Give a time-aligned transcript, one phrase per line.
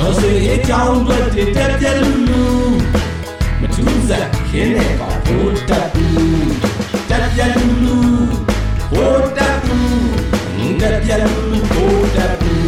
[0.00, 1.18] တော်စေအကြောင်းတွေ
[1.56, 2.44] တက်ပြက်လူလူ
[3.60, 6.52] မထူးစားခင်းနေပါဘိုးတက်ဘူး
[7.10, 7.96] တက်ပြက်လူလူ
[8.92, 12.60] ဘိုးတက်ဘူးတက်ပြက်လူလူဘိုးတက်ဘူး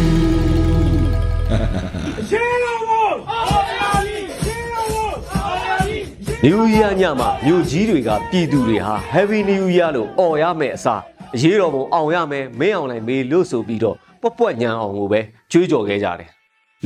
[2.29, 5.97] ရှင်းလို့ဘောအောင်ရပြီရှင်းလို့ဘောအောင်ရပြီ
[6.45, 11.01] New Year ညမှာမြို့ကြီးတွေကပြည်သူတွေဟာ Happy New Year လို့អော်ရမယ်အစား
[11.35, 15.19] အရေးတော်ပုံအောင်ရမယ်မင်းအောင်လိုက်မေးလို့ဆိုပြီးတော့ပွက်ပွက်ညံအောင်ကိုပဲ
[15.51, 16.29] ကြွေးကြော်ခဲ့ကြတယ်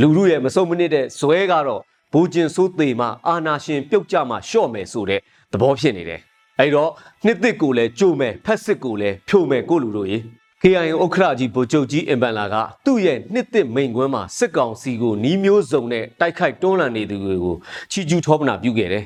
[0.02, 1.82] လူလူရဲ့မစုံမနစ်တဲ့ဇွဲကတော့
[2.14, 6.22] ဘူကျင်ဆိုးသေးမှအာနာရှင်ပြုတ်ကြမှရှော့မယ်ဆိုတဲ့သဘောဖြစ်နေတယ်
[6.60, 6.92] အဲ့တော့
[7.26, 10.18] နှစ်တစ်ကိုလည်းကြိုမယ်ဖက်စစ်ကိုလည်းဖြိုမယ်ကိုလူတို့ရေ
[10.62, 12.56] KIA ဥက္ခရာကြီးဗိုလ်ချုပ်ကြီးအင်ပန်လာက
[12.86, 17.56] သူ့ရဲ့နှစ်တစ်မိန်ကွန်းမှာစစ်ကောင်စီကိုနီးမျိုးစုံနဲ့တိုက်ခိုက်တွန်းလှန်နေသူတွေကို
[17.92, 19.04] ချီကျူးထောပနာပြုခဲ့တယ်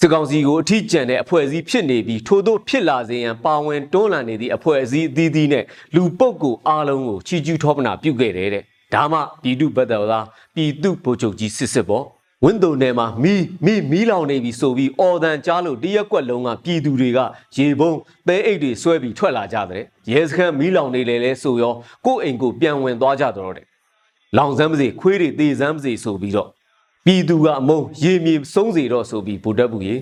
[0.00, 5.64] စစ်ကောင်စီကိုအထီးကျန်တဲ့အဖွဲ့အစည်းဖြစ်နေပြီးထို့သောဖြစ်လာစေရန်ပါဝင်တွန်းလှန်နေသည့်အဖွဲ့အစည်းအသီးသီးနဲ့
[5.94, 8.64] လူပုတ်ကိုအားလုံးကိုချီကျူးထောပနာပြုခဲ့တယ်တဲ့
[8.94, 12.04] ဒါမှပြည်သူဘက်တော်သားပြည်သူဗိုလ်ချုပ်ကြီးစစ်စစ်ပေါ့
[12.44, 17.18] ဝင်းတုံထဲမှာမီးမီးမီးလောင်နေပြီဆိုပြီးအော်တန်ကြားလို့တရက်ကွက်လုံးကပြည်သူတွေက
[17.56, 21.74] ရေပုံးသဲအိတ်တွေဆွဲပြီးထွက်လာကြတဲ့ရဲစခန်းမီးလောင်နေလေလဲဆိုရော
[22.06, 23.66] ကိုယ့်အိမ်ကိုပြန်ဝင်သွားကြတော့တဲ့
[24.36, 26.48] လောင်စမ်းပါစေခွေးတွေသေစမ်းပါစေဆိုပြီးတော့
[27.06, 30.00] ပြည်သူကအမုန်းရေမြေစုံးစေတော့ဆိုပြီးဗိုလ်တပ်ဘူးကြီး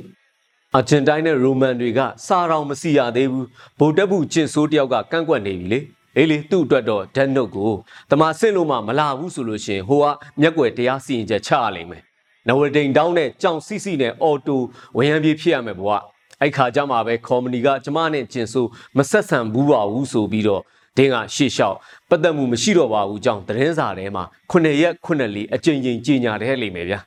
[0.74, 3.46] အာဂျင်တိုင်းနဲ့ရိုမန်တွေကစားတော်မစီရသေးဘူး
[3.78, 5.80] ဗိုလ်တပ်ဘူးကျင်ဆိုးတယောက်ကကန့်ကွက်နေပြီလေ
[6.16, 7.72] အေးလေသူ့အတွက်တော့ဓာတ်နုတ်ကို
[8.10, 10.06] တမဆင့်လို့မှမလာဘူးဆိုလို့ရှရင်ဟိုက
[10.40, 12.02] မျက်ွယ်တရားစီရင်ချက်ချရလိမ့်မယ်
[12.48, 14.60] နဝတိန်တောင်းနဲ့ကြောင်စီစီနဲ့အော်တို
[14.96, 15.96] ဝရံပြေးဖြစ်ရမယ်ဘွာ
[16.40, 20.62] အဲ့ခါကျမှပဲကော်မတီကကျမနဲ့ကျင်ဆိုးမဆက်ဆံဘူးပါဘူးဆိုပြီးတော့
[20.96, 21.76] တင်းကရှေ့လျှောက်
[22.08, 27.00] ပတ်သက်မှုမရှိတော့ပါဘူးကြောင့်သတင်းစာထဲမှာ9ရက်9လီအကြိမ်ကြိမ်ကြီးညာတဲ့လိမ့်မယ်ဗျာ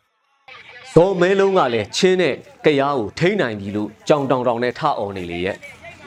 [0.93, 5.57] ဇော်မဲလုံးကလည်းချင်းနဲ့ကြရားကိုထိန်းနိုင်ပြီလို့ကြောင်တောင်တောင်နဲ့ထအောင်နေလေရဲ့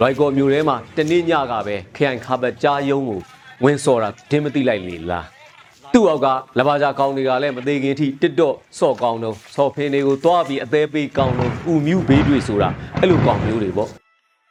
[0.01, 3.21] ရိုက်ကော်မျိုးထဲမှာတနေ့ညကပဲခရိုင်ခါဘတ်ကြားယုံကို
[3.65, 5.27] ဝင်းစော်တာဒင်းမသိလိုက်လေလား
[5.93, 6.27] သူ့အောက်က
[6.59, 12.69] လဘာ जा ကောင်းတွေကလည်းမသေးခင်ထိတစ်တော့စော့ကောင်းတော့စော်ဖင်းတွေကိုသွားပြီးအသေးပေးကောင်းတော့ဥမြူဘေးတွေဆိုတာ
[13.01, 13.89] အဲ့လိုကောင်းမျိုးတွေပေါ့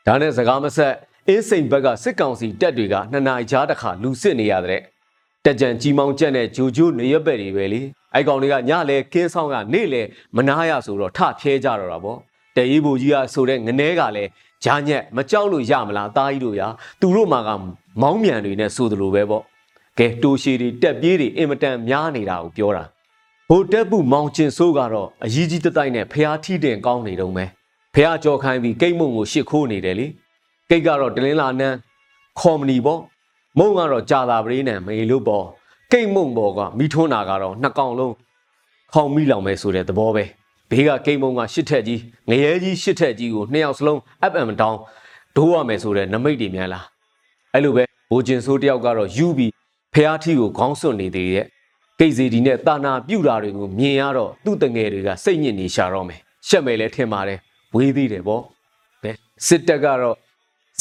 [0.07, 0.94] ဒါနဲ့စကားမဆက်
[1.28, 4.81] အင်းစိန်ဘက်ကစစ်ကောင်စီတက်တွေကနှစ်နာရီကြားတစ်ခါလူစစ်နေရတဲ့
[5.46, 7.81] တက်ကြံကြီးမောင်းချက်နဲ့ဂျိုဂျိုနေရပက်တွေပဲလေ
[8.13, 10.02] အဲ့ကောင်တွေကညလဲကင်းဆောင်ကနေ့လဲ
[10.36, 12.18] မနာရဆိုတော့ထဖျဲကြတော့တာဗော
[12.57, 14.29] တရေးဘူကြီးကဆိုတဲ့ငနဲကလည်း
[14.63, 16.68] ဂျာညက်မကြောက်လို့ရမလားတားကြီးတို့ရာ
[17.01, 17.50] သူတို့မှာက
[18.01, 19.41] မောင်းမြန်တွေနဲ့ဆိုသလိုပဲဗော
[20.00, 22.84] ကဲတိုးရှည်တွေတက်ပြေးတွေအင်မတန်များနေတာကိုပြောတာ
[23.50, 27.45] ဟိုတက်ဘူးမောင်ကျင်ဆိုးကတော့အကြီးကြီးတတိုက်နဲ့ဖျားထီးတင်ကောင်းနေတုံးပဲ
[27.95, 30.07] ဖျားကြော်ခိုင်းပြီးကိတ်မုံကိုရှစ်ခိုးနေတယ်လေ
[30.69, 31.78] ကိတ်ကတော့တလင်းလာနန်း
[32.39, 33.00] ခေါ်မနီဗော
[33.59, 35.45] မုံကတော့ကြာတာပရင်းနဲ့မေလို့ပေါ့
[35.91, 38.13] ကိတ်မုံပေါ်ကမိထွန်းတာကတော့နှစ်ကောင်လုံး
[38.94, 40.24] ခေါင်မိလောင်ပဲဆိုတဲ့သဘောပဲ
[40.69, 44.00] ဘေးကကိတ်မုံကရှစ်ထက်ကြီးငရဲကြီးရှစ်ထက်ကြီးကိုနှစ်ယောက်စလုံး
[44.31, 44.79] FM တောင်း
[45.35, 46.85] ဒိုးရမယ်ဆိုတဲ့နမိတ်တွေများလား
[47.53, 49.51] အဲ့လိုပဲဘိုဂျင်ဆိုးတယောက်ကတော့ယူပြီး
[49.94, 51.45] ဖះထီကိုခေါင်းစွန့်နေသေးရဲ့
[52.00, 57.39] ကိတ်စီဒီနဲ့တာနာပြူတာတွေကိုမြင်ရတော့သူ့တငယ်တွေကစိတ်ညစ်နေရှာတော့မယ်ရှက်မယ်လဲထင်ပါတယ်
[57.75, 58.41] ဝေးသေးတယ်ပေါ့
[59.03, 59.11] ကဲ
[59.47, 60.16] စစ်တပ်ကတော့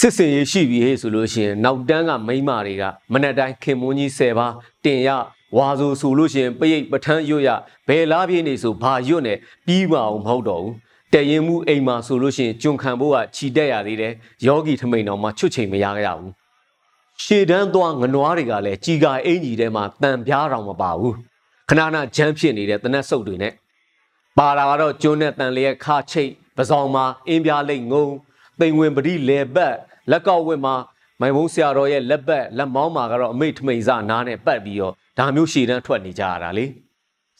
[0.01, 2.83] စစ်စင်ရေးရှိပြီဟေ့ဆိုလို့ရှိရင်နောက်တန်းကမိန်းမတွေက
[3.13, 4.53] မနက်တိုင်းခင်မွန်းကြီး10ပါး
[4.85, 5.09] တင်ရ
[5.55, 7.51] ဝါဆိုဆိုလို့ရှိရင်ပရိတ်ပထန်းရွတ်ရ
[7.89, 9.35] ဘယ်လားပြေးနေဆိုဘာရွတ်နေ
[9.67, 10.75] ပြီးမအောင်မဟုတ်တော့ဘူး
[11.13, 14.13] တရင်မှုအိမ်မှာဆိုလို့ရှိရင်ကျွန်ခံဖို့ကခြီတက်ရသေးတယ်
[14.47, 16.33] ယောဂီထမိန်တော်မှာချွတ်ချိန်မရကြဘူး
[17.23, 21.15] ရှေတန်းသွားငနွားတွေကလည်းကြီးကာအင်ကြီးထဲမှာတန်ပြားတောင်မပါဘူး
[21.69, 23.53] ခဏခဏဂျမ်းဖြစ်နေတဲ့တနက်ဆုပ်တွေနဲ့
[24.39, 28.07] ပါလာကတော့ကျွန်းနဲ့တန်လျက်ခါချိတ်ပဇောင်မှာအင်းပြားလိတ်ငုံ
[28.61, 29.75] သိမ်ဝင်ပတိလေပတ်
[30.11, 30.75] လက်ကောက်ဝက်မှာ
[31.21, 36.67] မိုင်ဘုံဆရာတော်ရဲ့လက်ပတ်လက်မောင်းမှာကတော့အမိတ်ထမိန်စနားနဲ့ပတ်ပြီးတော့ဒါမျိုးရှည်တန်းထွက်နေကြရတာလေ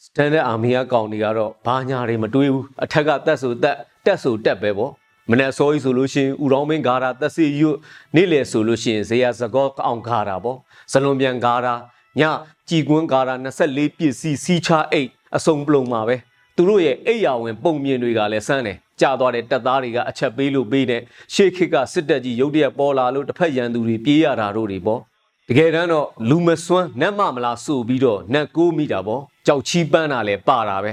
[0.03, 4.91] စတန်ဒတ်အာမီယာကောင်တွေကတော့ဘာညာတွေမတွေးဘူးအထက်ကတက်ဆိုတက်တက်ဆိုတက်ပဲပေါ့
[5.31, 7.77] မနေ့စောကြီးဆိုလို့ရှိရင်ဥရောင်းမင်းဂါရာတက်စီရွတ်
[8.15, 10.57] နေ့လေဆိုလို့ရှိရင်ဇေယစကောအောင်ဂါရာပေါ့
[10.91, 11.73] ဇလွန်ပြန်ဂါရာ
[12.19, 12.21] ည
[12.69, 13.33] ကြည်ကွန်းဂါရာ
[13.67, 16.15] 24ပစ္စည်းစီးချအိတ်အစုံပလုံမှာပဲ
[16.55, 21.01] သူတို့ရဲ့အိယာဝင်ပုံမြင်တွေကလည်းစမ်းတယ် ကြာသွားတဲ့တပ်သားတွေကအချက်ပေးလို့ပေးတဲ့
[21.33, 25.01] ရှေးခေတ်ကစစ်တပ်ကြီးရုတ်တရက်ပေါ်လာလို့တစ်ဖက်ရန်သူတွေပြေးရတာတို့တွေပေါ့
[25.49, 30.91] တကယ်တမ်းတော့လူမစွမ်းနတ်မမလားဆိုပြီးတော့နတ်ကိုးမိတာပေါ့ကြောက်ချီးပန်းတာလည်းပါတာပဲ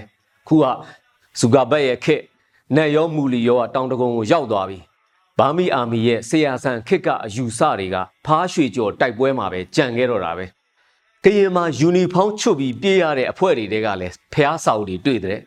[0.49, 0.65] ခုက
[1.41, 2.23] ဇူကာဘက်ရဲ့ခေတ်
[2.77, 4.79] နတ်ရောမူလီရောကတောင်တကုံကိုရောက်သွားပြီ
[5.39, 7.97] ဘာမီအာမီရဲ့ဆရာဆန်ခေတ်ကအယူဆတွေက
[8.27, 10.45] ဖားရွှေကျော်တိုက်ပွဲမှာပဲကြံခဲ့တော့တာပဲ
[11.25, 15.39] ကရင်မှာယူနီဖောင်းချွတ်ပြီးပြေးရတဲ့အဖွဲ့တွေကလည်းဖះဆောက်တွေတွေ့တဲ့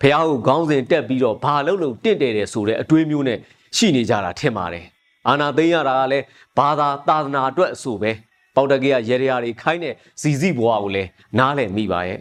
[0.00, 3.38] ဖះကိုခေါင်းစဉ်တက်ပြီးတော့ဘာလို့လို့တင့်တယ်တယ်ဆိုတဲ့အတွေးမျိုးနဲ့
[3.76, 4.84] ရှိနေကြတာထင်ပါတယ်
[5.28, 6.24] အာနာသိန်းရတာကလည်း
[6.56, 8.10] ဘာသာသာသနာအတွက်အဆိုပဲ
[8.54, 11.08] ပေါက်တကေကရေရရာတွေခိုင်းတဲ့ဇီဇီဘွားကိုလည်း
[11.38, 12.20] နားလည်မိပါရဲ့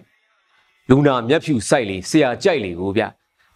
[0.89, 3.03] လူနာမျက်ဖြူစိုက်လေဆရာကြိုက်လေကိုဗျ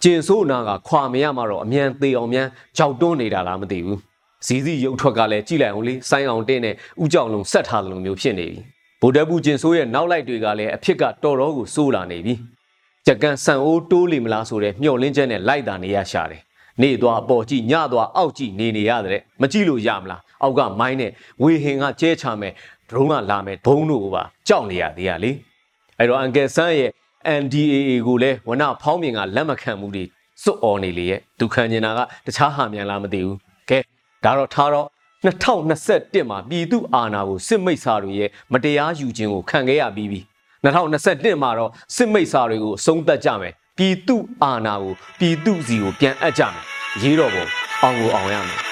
[0.04, 4.00] ကျင်ဆိုးနာကခွာမရမှာတော့အမြန်သေးအောင်မြန်ကြောက်တွန်းနေတာလားမသိဘူး
[4.46, 8.60] ဇီဇီရုပ်ထွက်ကလည်းကြည့်လိုက်အောင်လေဆိုင်းအောင်တင်းနဲ့ဥကြောင်လုံးဆက်ထားတယ်လို့မျိုးဖြစ်နေပြီ
[9.02, 12.34] ဗိုလ်တပ်ဘူးကျင်ဆိုးရဲ့နောက်လိုက်တွေကလည်းအဖြစ်ကတော်တော်ကိုစိုးလာနေပြီ
[13.10, 16.42] ကြကန်ဆန်အိုးတိုးလီမလားဆိုတဲ့မျောလင်းချက်နဲ့လိုက်တာနေရရှာတယ်
[16.82, 21.12] နေသွားအပေါ်ကြည့်ညသွားအောက်ကြည့်နေနေရတဲ့မကြည့်လို့ရမလားအောက်ကမိုင်းနဲ့
[21.42, 22.54] ဝေဟင်ကကျဲချမယ်
[22.90, 25.32] ဒရုန်းကလာမယ်ဘုံတို့ကပါကြောက်နေရသေးရလေ
[25.98, 26.92] အဲ့တော့အန်ကယ်ဆန်းရဲ့
[27.42, 30.04] NDAA ကိုလည်းဝနဖောင်းမြင်ကလက်မခံမှုတွေ
[30.44, 33.38] စွတ်អော်နေလေရဲ့ဒုခံနေတာကတခြားဟာမြန်လားမသိဘူး
[33.70, 33.80] ကဲ
[34.24, 34.88] ဒါတော့ထားတော့
[35.26, 40.22] 2021မှာပြည်သူအာဏာကိုစစ်မိတ်စာတွေရဲ့မတရားယူခြင်းကိုခံခဲ့ရပြီးပြီ
[40.64, 46.64] 2021မှာတော့စစ်မိတ်စာတွေကိုအဆုံးသတ်ကြမယ်ပြည်သူအာဏာကိုပြည်သူစီကိုပြန်အပ်ကြမယ်
[47.02, 47.46] ရေးတော်ပုံ
[47.82, 48.69] အောင်ကိုအောင်ရမယ်